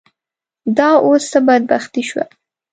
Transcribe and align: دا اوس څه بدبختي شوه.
دا 0.77 0.89
اوس 1.05 1.23
څه 1.31 1.39
بدبختي 1.47 2.03
شوه. 2.09 2.25